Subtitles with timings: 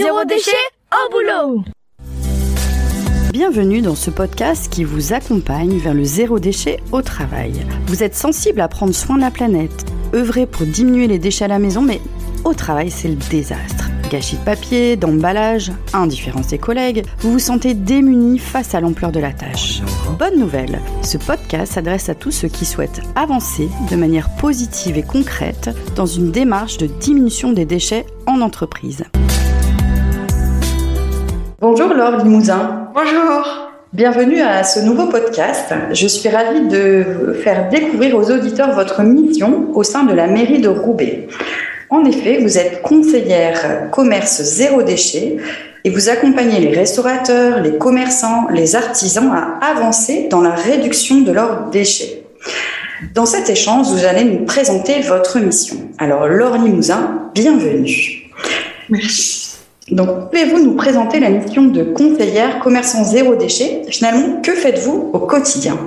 [0.00, 0.52] Zéro déchet
[0.92, 1.64] au boulot
[3.32, 7.66] Bienvenue dans ce podcast qui vous accompagne vers le zéro déchet au travail.
[7.88, 11.48] Vous êtes sensible à prendre soin de la planète, œuvrer pour diminuer les déchets à
[11.48, 12.00] la maison, mais
[12.44, 13.90] au travail, c'est le désastre.
[14.08, 19.18] Gâchis de papier, d'emballage, indifférence des collègues, vous vous sentez démuni face à l'ampleur de
[19.18, 19.82] la tâche.
[20.16, 25.02] Bonne nouvelle, ce podcast s'adresse à tous ceux qui souhaitent avancer de manière positive et
[25.02, 29.04] concrète dans une démarche de diminution des déchets en entreprise.
[31.60, 32.88] Bonjour Laure Limousin.
[32.94, 33.72] Bonjour.
[33.92, 35.74] Bienvenue à ce nouveau podcast.
[35.90, 40.60] Je suis ravie de faire découvrir aux auditeurs votre mission au sein de la mairie
[40.60, 41.26] de Roubaix.
[41.90, 45.38] En effet, vous êtes conseillère commerce zéro déchet
[45.82, 51.32] et vous accompagnez les restaurateurs, les commerçants, les artisans à avancer dans la réduction de
[51.32, 52.22] leurs déchets.
[53.16, 55.78] Dans cet échange, vous allez nous présenter votre mission.
[55.98, 58.30] Alors, Laure Limousin, bienvenue.
[58.88, 59.47] Merci.
[59.90, 63.82] Donc, pouvez-vous nous présenter la mission de conseillère commerçant zéro déchet?
[63.88, 65.78] Finalement, que faites-vous au quotidien?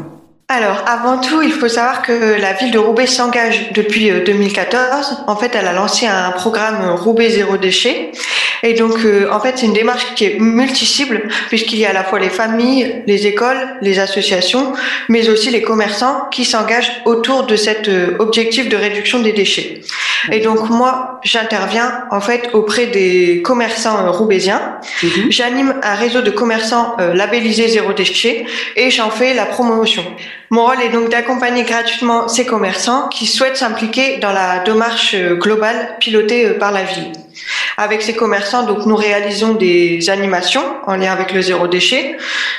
[0.51, 5.23] Alors, avant tout, il faut savoir que la ville de Roubaix s'engage depuis 2014.
[5.27, 8.11] En fait, elle a lancé un programme Roubaix zéro déchet.
[8.63, 11.93] Et donc, euh, en fait, c'est une démarche qui est multi-cible, puisqu'il y a à
[11.93, 14.73] la fois les familles, les écoles, les associations,
[15.09, 19.81] mais aussi les commerçants qui s'engagent autour de cet euh, objectif de réduction des déchets.
[20.31, 24.79] Et donc, moi, j'interviens, en fait, auprès des commerçants euh, roubaisiens.
[25.29, 30.03] J'anime un réseau de commerçants labellisés zéro déchet et j'en fais la promotion.
[30.53, 35.95] Mon rôle est donc d'accompagner gratuitement ces commerçants qui souhaitent s'impliquer dans la démarche globale
[36.01, 37.13] pilotée par la ville.
[37.77, 42.17] Avec ces commerçants, donc nous réalisons des animations en lien avec le zéro déchet,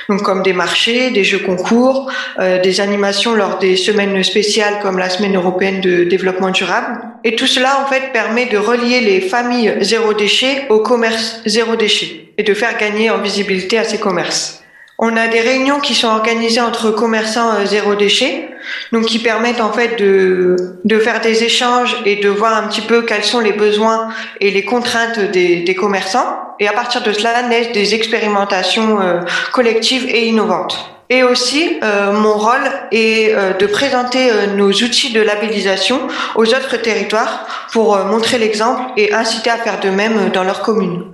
[0.09, 4.97] donc comme des marchés, des jeux concours, euh, des animations lors des semaines spéciales comme
[4.97, 6.99] la semaine européenne de développement durable.
[7.25, 11.77] Et tout cela en fait permet de relier les familles zéro déchet au commerce zéro
[11.77, 14.63] déchet et de faire gagner en visibilité à ces commerces.
[14.99, 18.49] On a des réunions qui sont organisées entre commerçants euh, zéro déchet,
[18.93, 22.83] donc qui permettent en fait de, de faire des échanges et de voir un petit
[22.83, 26.39] peu quels sont les besoins et les contraintes des, des commerçants.
[26.61, 29.21] Et à partir de cela naissent des expérimentations euh,
[29.53, 30.92] collectives et innovantes.
[31.15, 36.01] Et aussi, euh, mon rôle est euh, de présenter euh, nos outils de labellisation
[36.37, 41.05] aux autres territoires pour montrer l'exemple et inciter à faire de même dans leur commune.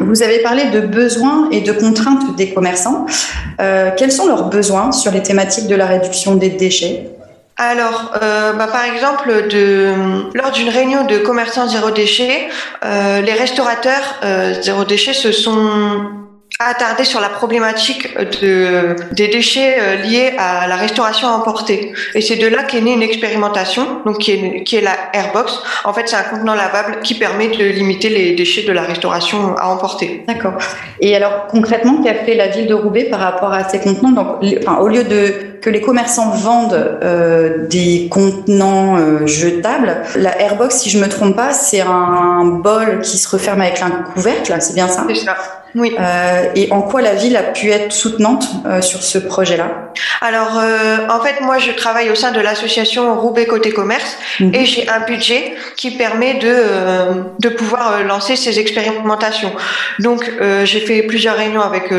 [0.00, 3.04] vous avez parlé de besoins et de contraintes des commerçants.
[3.96, 7.10] quels sont leurs besoins sur les thématiques de la réduction des déchets?
[7.56, 8.12] Alors,
[8.58, 9.92] bah, par exemple, de,
[10.34, 12.48] lors d'une réunion de commerçants zéro déchet,
[12.82, 14.20] les restaurateurs
[14.60, 16.19] zéro déchet se sont
[16.68, 21.92] attarder sur la problématique de, des déchets euh, liés à la restauration à emporter.
[22.14, 25.58] Et c'est de là qu'est née une expérimentation, donc qui est, qui est la Airbox.
[25.84, 29.56] En fait, c'est un contenant lavable qui permet de limiter les déchets de la restauration
[29.56, 30.22] à emporter.
[30.28, 30.54] D'accord.
[31.00, 34.12] Et alors, concrètement, qu'a fait la ville de Roubaix par rapport à ces contenants?
[34.12, 40.40] Donc, enfin, au lieu de que les commerçants vendent euh, des contenants euh, jetables, la
[40.40, 44.54] Airbox, si je me trompe pas, c'est un bol qui se referme avec un couvercle,
[44.60, 45.04] c'est bien ça?
[45.08, 45.36] C'est ça.
[45.74, 45.94] Oui.
[45.98, 49.92] Euh, et en quoi la ville a pu être soutenante euh, sur ce projet-là?
[50.20, 54.54] Alors, euh, en fait, moi, je travaille au sein de l'association Roubaix Côté Commerce mhm.
[54.54, 56.54] et j'ai un budget qui permet de,
[57.38, 59.52] de pouvoir lancer ces expérimentations.
[59.98, 60.30] Donc,
[60.64, 61.92] j'ai fait plusieurs réunions avec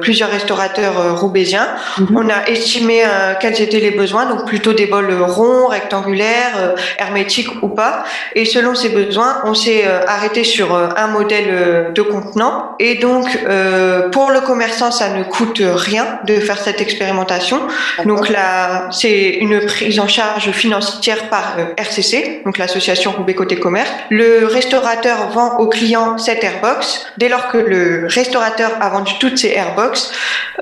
[0.00, 1.68] plusieurs restaurateurs roubaisiens.
[1.98, 2.16] Mhm.
[2.16, 3.02] On a estimé
[3.40, 8.04] quels étaient les besoins, donc plutôt des bols ronds, rectangulaires, hermétiques ou pas.
[8.34, 12.76] Et selon ces besoins, on s'est arrêté sur un modèle de contenant.
[12.78, 17.60] Et donc, euh, pour le commerçant, ça ne coûte rien de faire cette expérimentation.
[18.04, 23.56] Donc là, c'est une prise en charge financière par euh, RCC, donc l'association Roubaix Côté
[23.56, 23.90] Commerce.
[24.10, 27.06] Le restaurateur vend au client cette airbox.
[27.18, 30.12] Dès lors que le restaurateur a vendu toutes ces airbox,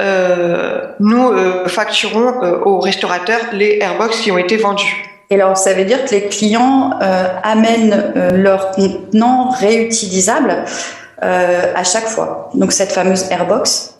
[0.01, 5.05] euh, nous euh, facturons euh, au restaurateur les airbox qui ont été vendues.
[5.31, 10.65] Et alors, ça veut dire que les clients euh, amènent euh, leurs contenants réutilisables
[11.23, 12.51] euh, à chaque fois.
[12.55, 13.95] Donc cette fameuse airbox.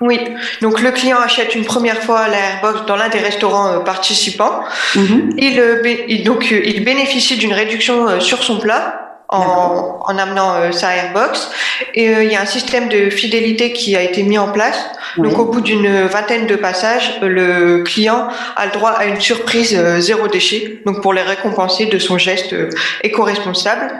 [0.00, 0.18] Oui,
[0.62, 4.60] donc le client achète une première fois la airbox dans l'un des restaurants participants.
[4.94, 5.30] Mhm.
[5.58, 10.94] Euh, il, donc il bénéficie d'une réduction sur son plat en, en amenant euh, sa
[10.96, 11.50] airbox.
[11.94, 14.78] Et euh, il y a un système de fidélité qui a été mis en place.
[15.16, 19.76] Donc au bout d'une vingtaine de passages, le client a le droit à une surprise
[19.76, 22.54] euh, zéro déchet, donc pour les récompenser de son geste
[23.02, 23.92] éco-responsable.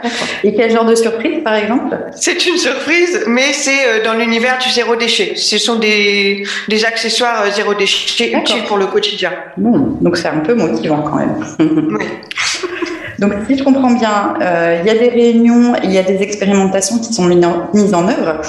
[0.43, 1.97] Et quel genre de surprise par exemple?
[2.15, 5.33] C'est une surprise, mais c'est dans l'univers du zéro déchet.
[5.35, 9.33] Ce sont des, des accessoires zéro déchet utiles pour le quotidien.
[9.57, 11.43] Bon, donc c'est un peu motivant quand même.
[11.59, 12.05] oui.
[13.21, 16.23] Donc, si je comprends bien, euh, il y a des réunions, il y a des
[16.23, 18.41] expérimentations qui sont mises en, œuvre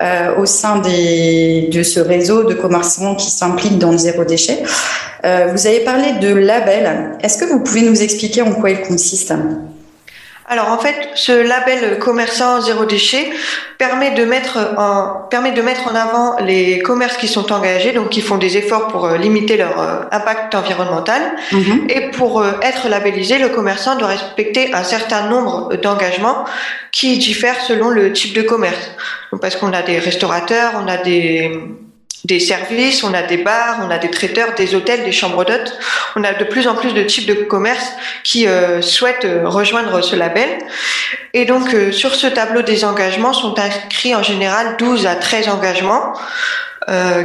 [0.00, 4.62] euh, au sein de ce réseau de commerçants qui s'impliquent dans le zéro déchet.
[5.24, 7.16] Euh, vous avez parlé de label.
[7.20, 9.32] Est-ce que vous pouvez nous expliquer en quoi il consiste
[10.48, 13.30] alors en fait, ce label commerçant zéro déchet
[13.78, 18.10] permet de mettre en permet de mettre en avant les commerces qui sont engagés, donc
[18.10, 21.22] qui font des efforts pour euh, limiter leur euh, impact environnemental.
[21.52, 21.86] Mhm.
[21.88, 26.44] Et pour euh, être labellisé, le commerçant doit respecter un certain nombre d'engagements
[26.90, 28.90] qui diffèrent selon le type de commerce.
[29.30, 31.52] Donc, parce qu'on a des restaurateurs, on a des
[32.24, 35.78] des services, on a des bars, on a des traiteurs, des hôtels, des chambres d'hôtes.
[36.14, 37.92] On a de plus en plus de types de commerces
[38.22, 40.48] qui euh, souhaitent euh, rejoindre ce label.
[41.34, 45.48] Et donc, euh, sur ce tableau des engagements sont inscrits en général 12 à 13
[45.48, 46.12] engagements.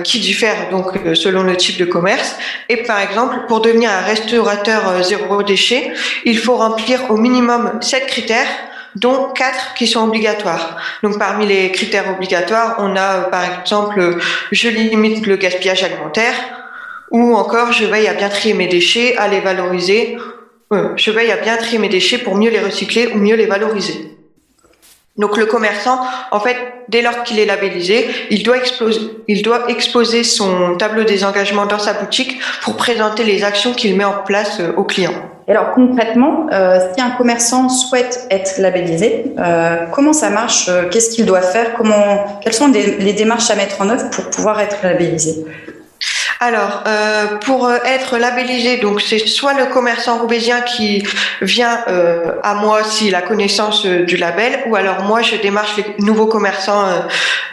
[0.03, 2.35] qui diffèrent donc selon le type de commerce.
[2.69, 5.93] Et par exemple, pour devenir un restaurateur zéro déchet,
[6.25, 8.53] il faut remplir au minimum sept critères
[8.99, 10.77] dont quatre qui sont obligatoires.
[11.03, 14.17] Donc parmi les critères obligatoires, on a par exemple
[14.51, 16.35] je limite le gaspillage alimentaire
[17.11, 20.17] ou encore je veille à bien trier mes déchets, à les valoriser.
[20.73, 23.45] Euh, je veille à bien trier mes déchets pour mieux les recycler ou mieux les
[23.45, 24.17] valoriser.
[25.17, 25.99] Donc le commerçant,
[26.31, 26.57] en fait,
[26.89, 28.57] dès lors qu'il est labellisé, il doit,
[29.27, 33.95] il doit exposer son tableau des engagements dans sa boutique pour présenter les actions qu'il
[33.95, 35.36] met en place euh, aux clients.
[35.51, 41.25] Alors concrètement, euh, si un commerçant souhaite être labellisé, euh, comment ça marche Qu'est-ce qu'il
[41.25, 45.45] doit faire Comment Quelles sont les démarches à mettre en œuvre pour pouvoir être labellisé?
[46.39, 51.03] Alors, euh, pour euh, être labellisé, donc c'est soit le commerçant roubaisien qui
[51.41, 56.05] vient euh, à moi s'il a connaissance du label, ou alors moi je démarche les
[56.05, 56.85] nouveaux commerçants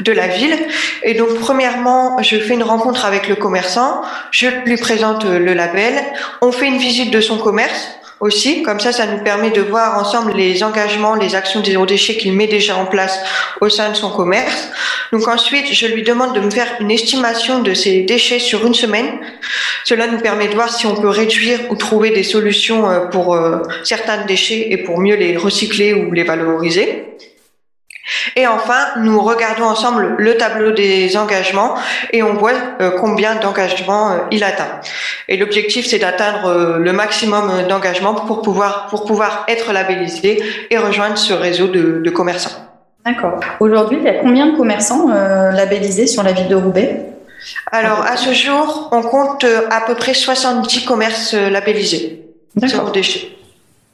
[0.01, 0.59] de la ville.
[1.03, 5.95] Et donc, premièrement, je fais une rencontre avec le commerçant, je lui présente le label,
[6.43, 7.89] on fait une visite de son commerce
[8.21, 8.63] aussi.
[8.63, 12.17] Comme ça, ça nous permet de voir ensemble les engagements, les actions des zéro déchet
[12.17, 13.19] qu'il met déjà en place
[13.61, 14.69] au sein de son commerce.
[15.13, 18.75] Donc ensuite, je lui demande de me faire une estimation de ses déchets sur une
[18.75, 19.19] semaine.
[19.85, 23.35] Cela nous permet de voir si on peut réduire ou trouver des solutions euh, pour
[23.35, 27.05] euh, certains déchets et pour mieux les recycler ou les valoriser.
[28.37, 31.75] Et enfin, nous regardons ensemble le tableau des engagements
[32.13, 34.81] et on voit euh, combien d'engagements euh, il atteint.
[35.29, 40.77] Et l'objectif, c'est d'atteindre euh, le maximum d'engagements pour pouvoir, pour pouvoir être labellisé et
[40.77, 42.51] rejoindre ce réseau de, de commerçants.
[43.07, 43.41] D'accord.
[43.61, 47.05] Aujourd'hui, il y a combien de commerçants labellisés sur la ville de Roubaix?
[47.71, 52.23] Alors, à ce jour, on compte à peu près 70 commerces labellisés
[52.67, 53.35] sur déchets.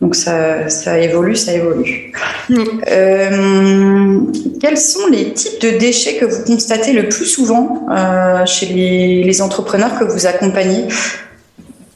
[0.00, 2.12] Donc ça, ça évolue, ça évolue.
[2.50, 4.20] Euh,
[4.60, 9.22] quels sont les types de déchets que vous constatez le plus souvent euh, chez les,
[9.22, 10.88] les, entrepreneurs que vous accompagnez?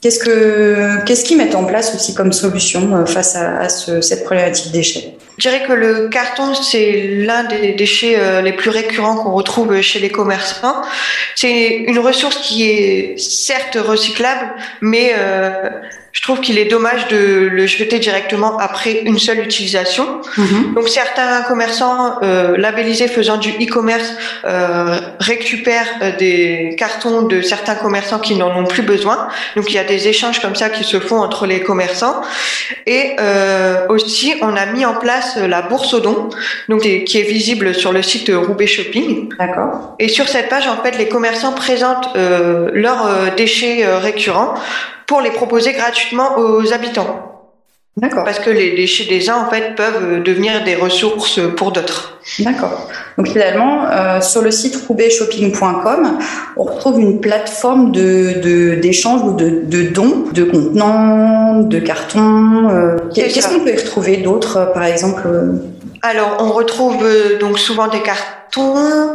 [0.03, 4.03] Qu'est-ce que qu'est-ce qu'ils mettent en place aussi comme solution euh, face à, à ce,
[4.03, 5.15] cette problématique déchets?
[5.39, 9.99] Je dirais que le carton, c'est l'un des déchets les plus récurrents qu'on retrouve chez
[9.99, 10.83] les commerçants.
[11.35, 15.71] C'est une ressource qui est certes recyclable, mais euh,
[16.15, 20.21] je trouve qu'il est dommage de le jeter directement après une seule utilisation.
[20.39, 20.75] Mhm.
[20.75, 24.15] Donc certains commerçants euh, labellisés faisant du e-commerce
[24.45, 29.27] euh, récupèrent euh, des cartons de certains commerçants qui n'en ont plus besoin.
[29.57, 32.23] Donc il y a des échanges comme ça qui se font entre les commerçants.
[32.87, 36.31] Et euh, aussi on a mis en place la bourse aux dons,
[36.69, 39.31] donc qui est visible sur le site Roubaix Shopping.
[39.37, 39.97] D'accord.
[39.99, 44.55] Et sur cette page en fait les commerçants présentent euh, leurs déchets récurrents
[45.07, 47.35] pour les proposer gratuitement aux habitants.
[47.97, 48.25] D'accord.
[48.25, 52.19] Parce que les déchets des uns, en fait, peuvent devenir des ressources pour d'autres.
[52.41, 52.89] D'accord.
[53.17, 56.19] Donc finalement, euh, sur le site roubaixshopping.com,
[56.57, 62.69] on retrouve une plateforme de d'échange ou de, de, dons de contenants, de cartons.
[62.69, 65.53] Euh, Qu'est-ce qu'on peut y retrouver d'autres, euh, par exemple euh
[66.03, 69.13] Alors, on retrouve euh, donc souvent des cartons,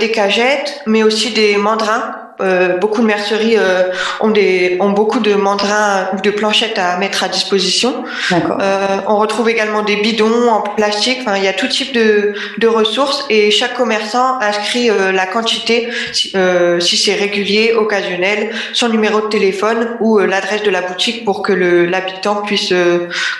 [0.00, 5.20] des cagettes, mais aussi des mandrins euh, beaucoup de merceries euh, ont, des, ont beaucoup
[5.20, 8.04] de mandrins ou de planchettes à mettre à disposition.
[8.32, 11.18] Euh, on retrouve également des bidons en plastique.
[11.20, 15.88] Enfin, il y a tout type de, de ressources et chaque commerçant inscrit la quantité,
[16.12, 16.32] si,
[16.80, 21.52] si c'est régulier, occasionnel, son numéro de téléphone ou l'adresse de la boutique pour que
[21.52, 22.72] l'habitant puisse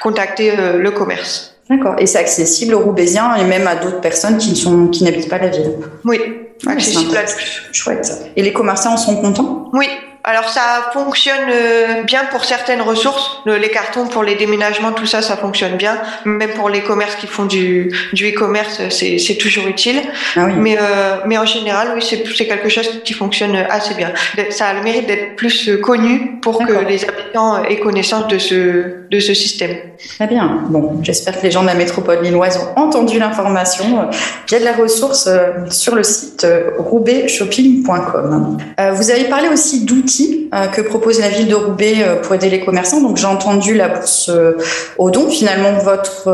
[0.00, 1.54] contacter le commerce.
[1.68, 1.96] D'accord.
[1.98, 5.30] Et c'est accessible aux Roubaisiens et même à d'autres personnes qui ne sont qui n'habitent
[5.30, 5.72] pas la ville.
[6.04, 6.43] Oui.
[6.66, 7.24] Accessible à
[7.72, 8.30] Chouette.
[8.36, 9.70] Et les commerçants en sont contents?
[9.72, 9.86] Oui.
[10.26, 13.42] Alors ça fonctionne euh, bien pour certaines ressources.
[13.44, 15.98] Les cartons pour les déménagements, tout ça, ça fonctionne bien.
[16.24, 20.00] Même pour les commerces qui font du, du e-commerce, c'est toujours utile.
[20.34, 24.14] Ah mais, euh, mais en général, oui, c'est quelque chose qui fonctionne assez bien.
[24.48, 29.06] Ça a le mérite d'être plus connu pour que les habitants aient connaissance de ce,
[29.10, 29.76] de ce système.
[30.16, 30.62] Très bien.
[30.70, 34.08] Bon, j'espère que les gens de la métropole lilloise ont entendu l'information.
[34.48, 36.46] Il y a de la ressource euh, sur le site
[36.78, 38.56] roubaixshopping.com.
[38.94, 40.13] Vous avez parlé aussi d'outils
[40.54, 43.00] euh, que propose la ville de Roubaix euh, pour aider les commerçants.
[43.00, 44.56] Donc j'ai entendu la bourse euh,
[44.98, 46.30] au don, finalement votre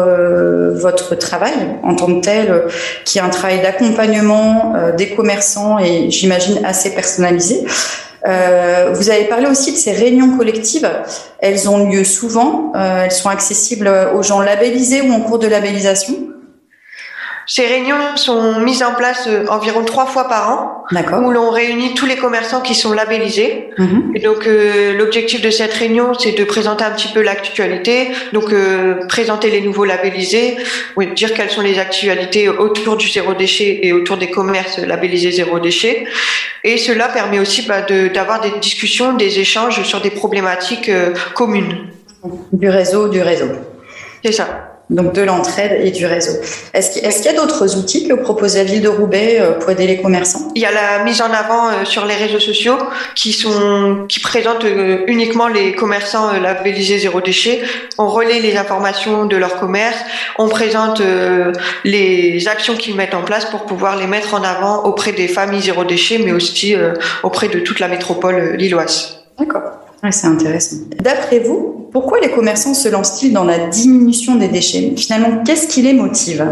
[0.74, 2.64] votre travail en tant que tel,
[3.04, 7.64] qui est un travail d'accompagnement des commerçants et j'imagine assez personnalisé.
[8.24, 10.88] vous avez parlé aussi de ces réunions collectives.
[11.38, 12.72] Elles ont lieu souvent.
[12.74, 16.30] elles sont accessibles aux gens labellisés ou en cours de labellisation?
[17.52, 21.94] Ces réunions sont mises en place euh, environ trois fois par an, où l'on réunit
[21.94, 23.70] tous les commerçants qui sont labellisés.
[23.78, 24.12] Mhm.
[24.14, 28.52] Et donc euh, l'objectif de cette réunion, c'est de présenter un petit peu l'actualité, donc
[28.52, 30.56] euh, présenter les nouveaux labellisés,
[30.96, 35.32] oui, dire quelles sont les actualités autour du zéro déchet et autour des commerces labellisés
[35.32, 36.04] zéro déchet.
[36.64, 40.90] Et cela permet aussi bah, d'avoir des discussions, des échanges sur des problématiques
[41.34, 41.88] communes.
[42.52, 43.46] Du réseau, du réseau.
[44.22, 46.32] C'est ça donc de l'entraide et du réseau.
[46.74, 49.86] Est-ce qu'il y a d'autres outils que propose la ville de Roubaix euh, pour aider
[49.86, 50.50] les commerçants?
[50.54, 52.76] Il y a la mise en avant euh, sur les réseaux sociaux
[53.14, 57.62] qui sont qui présentent euh, uniquement les commerçants labellisés zéro déchet.
[57.98, 59.98] On relaie les informations de leur commerce,
[60.38, 61.02] on présente
[61.84, 65.62] les actions qu'ils mettent en place pour pouvoir les mettre en avant auprès des familles
[65.62, 66.74] zéro déchet, mais aussi
[67.22, 69.18] auprès de toute la métropole lilloise.
[69.38, 69.89] D'accord.
[70.10, 70.76] C'est intéressant.
[70.98, 74.94] D'après vous, pourquoi les commerçants se lancent-ils dans la diminution des déchets?
[74.96, 76.46] Finalement, qu'est-ce qui les motive?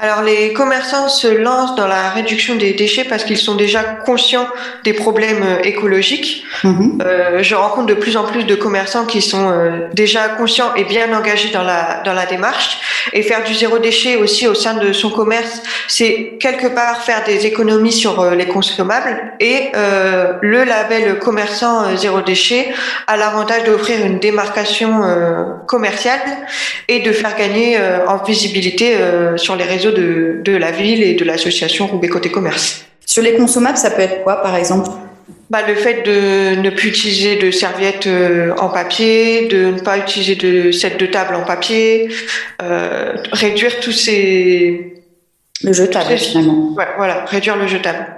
[0.00, 4.46] Alors les commerçants se lancent dans la réduction des déchets parce qu'ils sont déjà conscients
[4.84, 6.44] des problèmes euh, écologiques.
[6.62, 6.98] Mhm.
[7.04, 10.84] Euh, je rencontre de plus en plus de commerçants qui sont euh, déjà conscients et
[10.84, 12.78] bien engagés dans la dans la démarche.
[13.12, 17.24] Et faire du zéro déchet aussi au sein de son commerce, c'est quelque part faire
[17.24, 19.32] des économies sur euh, les consommables.
[19.40, 19.70] Et
[20.40, 22.68] le label commerçant zéro déchet
[23.06, 25.00] a l'avantage d'offrir une démarcation
[25.66, 26.20] commerciale
[26.88, 28.96] et de faire gagner en visibilité
[29.36, 32.84] sur les réseaux de, la ville et de l'association Roubaix Côté Commerce.
[33.06, 34.90] Sur les consommables, ça peut être quoi, par exemple?
[35.50, 39.96] Bah, le fait de ne plus utiliser de serviettes euh, en papier, de ne pas
[39.96, 42.08] utiliser de set de table en papier,
[42.62, 44.94] euh, réduire tous ces...
[45.64, 46.76] Le jetable, finalement.
[46.96, 48.17] voilà, réduire le jetable.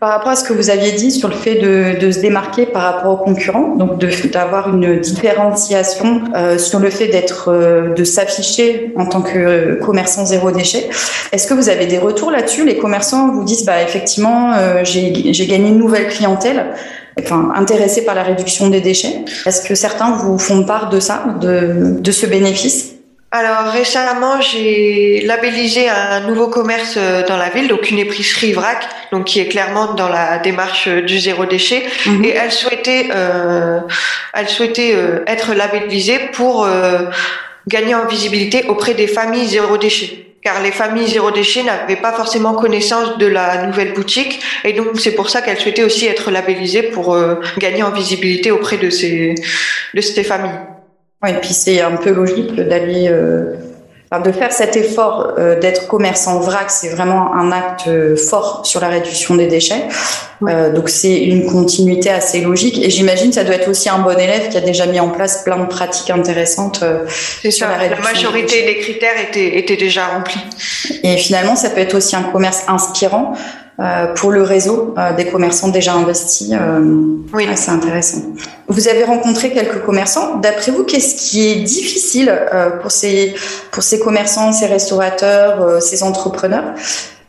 [0.00, 2.82] Par rapport à ce que vous aviez dit sur le fait de, se démarquer par
[2.82, 3.98] rapport aux concurrents, donc
[4.30, 10.26] d'avoir une différenciation euh, sur le fait d'être, euh, de s'afficher en tant que commerçant
[10.26, 10.88] zéro déchet.
[11.32, 12.64] Est-ce que vous avez des retours là-dessus?
[12.64, 16.66] Les commerçants vous disent, bah effectivement, euh, j'ai gagné une nouvelle clientèle.
[17.18, 19.24] Enfin, intéressée par la réduction des déchets.
[19.46, 22.95] Est-ce que certains vous font part de ça, de, de ce bénéfice?
[23.32, 28.88] Alors récemment, j'ai labellisé un nouveau commerce euh, dans la ville, donc une épicerie vrac,
[29.10, 32.24] donc qui est clairement dans la démarche euh, du zéro déchet, mhm.
[32.24, 33.80] et elle souhaitait, euh,
[34.32, 36.68] elle souhaitait euh, être labellisée pour
[37.66, 42.12] gagner en visibilité auprès des familles zéro déchet car les familles zéro déchet n'avaient pas
[42.12, 46.30] forcément connaissance de la nouvelle boutique et donc c'est pour ça qu'elle souhaitait aussi être
[46.30, 47.18] labellisée pour
[47.58, 49.34] gagner en visibilité auprès de ces
[49.92, 50.60] de ces familles.
[51.22, 53.54] Oui, et puis c'est un peu logique d'aller, euh,
[54.22, 58.80] de faire cet effort euh, d'être commerçant vrac, c'est vraiment un acte euh, fort sur
[58.80, 59.88] la réduction des déchets.
[60.42, 62.78] donc c'est une continuité assez logique.
[62.84, 65.08] Et j'imagine que ça doit être aussi un bon élève qui a déjà mis en
[65.08, 66.84] place plein de pratiques intéressantes
[67.48, 68.04] sur la réduction.
[68.04, 70.40] La majorité des, des critères étaient, étaient déjà remplis.
[71.02, 73.34] Et finalement, ça peut être aussi un commerce inspirant.
[73.78, 76.50] Euh, pour le réseau euh, des commerçants déjà investis.
[76.50, 76.80] Euh,
[77.34, 77.46] oui.
[77.56, 78.22] c'est intéressant.
[78.68, 80.36] Vous avez rencontré quelques commerçants.
[80.36, 82.34] D'après vous, qu'est-ce qui est difficile
[82.80, 83.34] pour ces
[83.70, 86.72] pour ces commerçants, ces restaurateurs, ces entrepreneurs?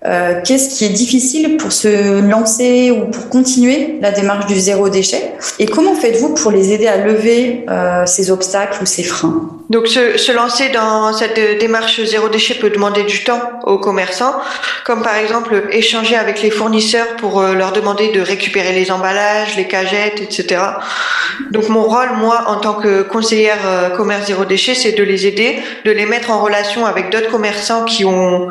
[0.05, 4.89] Euh, qu'est-ce qui est difficile pour se lancer ou pour continuer la démarche du zéro
[4.89, 9.49] déchet Et comment faites-vous pour les aider à lever euh, ces obstacles ou ces freins
[9.71, 14.35] Donc se, se, lancer dans cette démarche zéro déchet peut demander du temps aux commerçants,
[14.85, 19.57] comme par exemple échanger avec les fournisseurs pour euh, leur demander de récupérer les emballages,
[19.57, 20.61] les cagettes, etc.
[21.51, 25.25] Donc mon rôle, moi, en tant que conseillère euh, commerce zéro déchet, c'est de les
[25.25, 28.47] aider, de les mettre en relation avec d'autres commerçants qui ont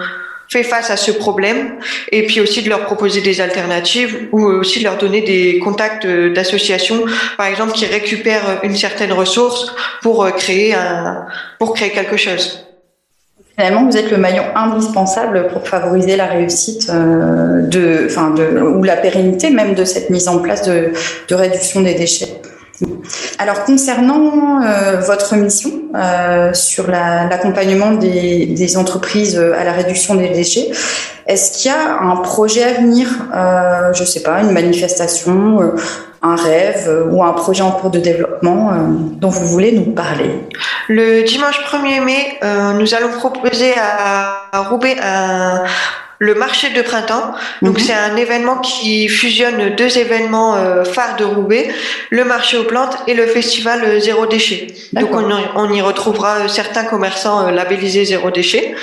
[0.49, 1.75] fait face à ce problème
[2.13, 6.07] et puis aussi de leur proposer des alternatives ou aussi de leur donner des contacts
[6.07, 7.05] d'associations
[7.37, 10.75] par exemple qui récupèrent une certaine ressource pour euh, créer
[11.59, 12.67] pour créer quelque chose.
[13.59, 18.97] Finalement, vous êtes le maillon indispensable pour favoriser la réussite de, enfin de, ou la
[18.97, 20.93] pérennité même de cette mise en place de,
[21.29, 22.29] de réduction des déchets.
[23.39, 30.71] Alors concernant euh, votre mission euh, sur l'accompagnement des, entreprises à la réduction des déchets,
[31.27, 35.61] est-ce qu'il y a un projet à venir, euh, je ne sais pas, une manifestation,
[35.61, 35.77] euh,
[36.23, 38.73] un rêve ou un projet en cours de développement
[39.13, 40.31] dont vous voulez nous parler?
[40.89, 42.39] Le dimanche 1er mai,
[42.79, 45.63] nous allons proposer à, à Roubaix un
[46.19, 47.35] le marché de printemps.
[47.63, 47.85] Donc mhm.
[47.85, 51.69] c'est un événement qui fusionne deux événements euh, phares de Roubaix,
[52.11, 54.69] le marché aux plantes et le festival euh, zéro déchet.
[54.93, 58.75] Donc on, y retrouvera euh, certains commerçants labellisés zéro déchet.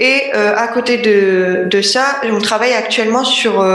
[0.00, 3.66] Et à côté de, de, ça, on travaille actuellement sur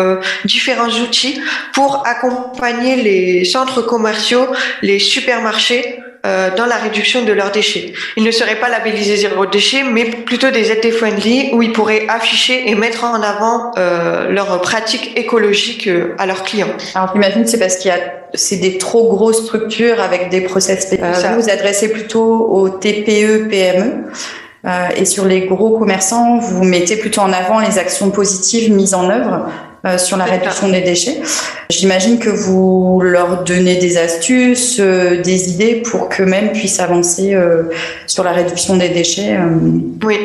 [0.46, 1.42] différents outils
[1.74, 4.48] pour accompagner les centres commerciaux,
[4.82, 7.92] les supermarchés euh, dans la réduction de leurs déchets.
[8.16, 12.06] Ils ne seraient pas labellisés zéro déchet, mais plutôt des ET friendly où ils pourraient
[12.08, 16.74] afficher et mettre en avant euh, leurs pratiques écologiques euh, à leurs clients.
[16.96, 18.00] Alors j'imagine c'est parce qu'il y a
[18.36, 20.90] c'est des trop grosses structures avec des process.
[20.94, 24.06] Euh, vous vous adressez plutôt aux TPE PME.
[24.66, 28.94] Euh, et sur les gros commerçants, vous mettez plutôt en avant les actions positives mises
[28.94, 29.50] en œuvre
[29.86, 31.22] euh, sur la réduction des déchets.
[31.70, 37.64] J'imagine que vous leur donnez des astuces, euh, des idées pour qu'eux-mêmes puissent avancer euh,
[38.08, 39.38] sur la réduction des déchets.
[40.06, 40.20] Oui,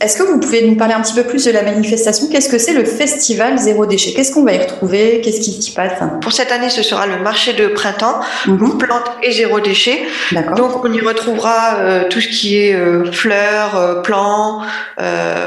[0.00, 2.26] est-ce que vous pouvez nous parler un petit peu plus de la manifestation?
[2.28, 4.12] Qu'est-ce que c'est le festival Zéro Déchet?
[4.14, 5.20] Qu'est-ce qu'on va y retrouver?
[5.22, 5.92] Qu'est-ce qui s'y passe?
[6.20, 8.78] Pour cette année, ce sera le marché de printemps, mhm.
[8.78, 10.02] plantes et zéro déchet.
[10.56, 14.62] Donc on y retrouvera euh, tout ce qui est euh, fleurs, euh, plants,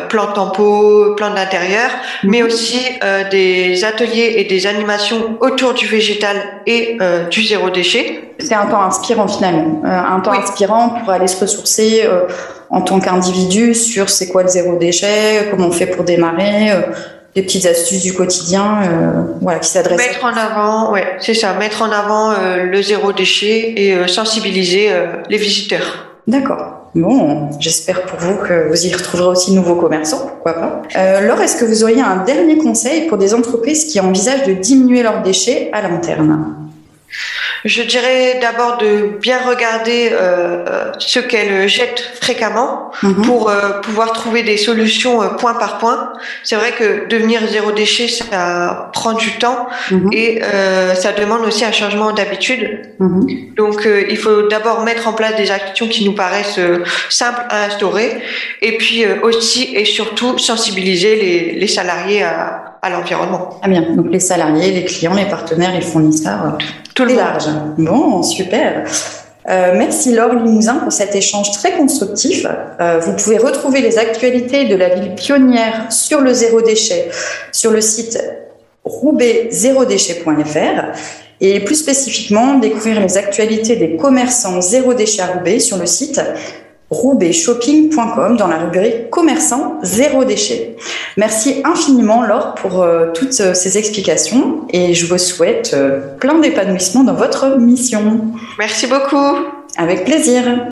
[0.09, 1.89] plantes en pot, plantes d'intérieur,
[2.23, 2.29] mhm.
[2.31, 2.79] mais aussi
[3.31, 6.97] des ateliers et des animations autour du végétal et
[7.31, 8.31] du zéro déchet.
[8.39, 12.07] C'est un temps inspirant finalement, un temps inspirant pour aller se ressourcer
[12.69, 16.81] en tant qu'individu sur c'est quoi le zéro déchet, comment on fait pour démarrer, euh,
[17.35, 19.97] des petites astuces du quotidien, euh, voilà, qui s'adressent.
[19.97, 24.89] Mettre en avant, ouais, c'est ça, mettre en avant euh, le zéro déchet et sensibiliser
[25.29, 26.05] les visiteurs.
[26.27, 26.85] D'accord.
[26.95, 30.81] Bon, j'espère pour vous que vous y retrouverez aussi de nouveaux commerçants, pourquoi pas.
[30.95, 34.53] Euh, Laure, est-ce que vous auriez un dernier conseil pour des entreprises qui envisagent de
[34.53, 36.55] diminuer leurs déchets à long terme?
[37.65, 43.23] Je dirais d'abord de bien regarder euh, ce qu'elle jette fréquemment mhm.
[43.23, 46.13] pour euh, pouvoir trouver des solutions euh, point par point.
[46.43, 50.09] C'est vrai que devenir zéro déchet, ça prend du temps mhm.
[50.13, 50.41] et
[50.95, 52.81] ça demande aussi un changement d'habitude.
[52.99, 53.55] Mhm.
[53.57, 56.59] Donc il faut d'abord mettre en place des actions qui nous paraissent
[57.09, 58.21] simples à instaurer
[58.61, 63.59] et puis aussi et surtout sensibiliser les, les salariés à, à l'environnement.
[63.63, 66.67] Ah bien, donc les salariés, les clients, les partenaires, les fournisseurs, tout
[67.03, 67.47] le large.
[67.77, 68.85] Bon, super.
[69.47, 72.47] Euh, merci Laure Limousin pour cet échange très constructif.
[72.79, 77.09] Euh, vous pouvez retrouver les actualités de la ville pionnière sur le zéro déchet
[77.51, 78.17] sur le site
[78.83, 80.97] roubaix-zérodéchet.fr
[81.41, 86.21] et plus spécifiquement découvrir les actualités des commerçants zéro déchet à Roubaix sur le site
[86.95, 90.75] roubaixshopping.com dans la rubrique commerçant zéro déchet.
[91.17, 96.39] Merci infiniment Laure pour euh, toutes euh, ces explications et je vous souhaite euh, plein
[96.39, 98.21] d'épanouissement dans votre mission.
[98.57, 99.37] Merci beaucoup.
[99.77, 100.69] Avec plaisir.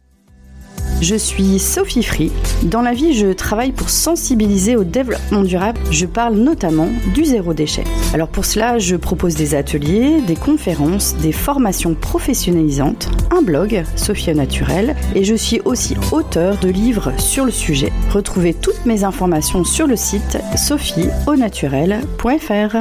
[1.04, 2.32] Je suis Sophie Free.
[2.63, 5.82] Dans la vie, je travaille pour sensibiliser au développement durable.
[5.92, 7.84] Je parle notamment du zéro déchet.
[8.13, 14.34] Alors pour cela, je propose des ateliers, des conférences, des formations professionnalisantes, un blog, Sophia
[14.34, 17.92] Naturel, et je suis aussi auteur de livres sur le sujet.
[18.10, 22.78] Retrouvez toutes mes informations sur le site sophieaunaturel.fr.